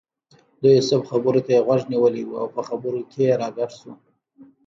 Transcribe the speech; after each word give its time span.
د 0.61 0.63
یوسف 0.75 1.01
خبرو 1.11 1.41
ته 1.45 1.51
یې 1.55 1.61
غوږ 1.65 1.81
نیولی 1.91 2.23
و 2.25 2.33
او 2.41 2.47
په 2.55 2.61
خبرو 2.67 3.01
کې 3.11 3.37
راګډ 3.41 3.71
شو. 3.79 3.91